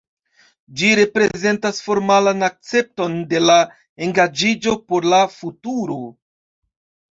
Ĝi 0.79 0.87
reprezentas 0.99 1.81
formalan 1.87 2.47
akcepton 2.47 3.19
de 3.35 3.43
la 3.45 3.59
engaĝiĝo 4.09 4.77
por 4.89 5.09
la 5.15 5.23
futuro. 5.37 6.03